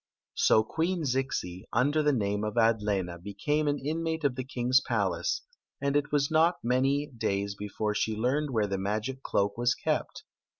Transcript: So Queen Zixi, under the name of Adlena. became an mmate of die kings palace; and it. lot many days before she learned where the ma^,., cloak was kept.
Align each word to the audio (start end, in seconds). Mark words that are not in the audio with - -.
So 0.33 0.63
Queen 0.63 1.03
Zixi, 1.03 1.65
under 1.71 2.01
the 2.01 2.11
name 2.11 2.43
of 2.43 2.55
Adlena. 2.55 3.21
became 3.21 3.67
an 3.67 3.77
mmate 3.77 4.23
of 4.23 4.33
die 4.33 4.41
kings 4.41 4.81
palace; 4.81 5.43
and 5.79 5.95
it. 5.95 6.05
lot 6.31 6.55
many 6.63 7.05
days 7.15 7.53
before 7.53 7.93
she 7.93 8.15
learned 8.15 8.49
where 8.49 8.65
the 8.65 8.77
ma^,., 8.77 9.21
cloak 9.21 9.59
was 9.59 9.75
kept. 9.75 10.23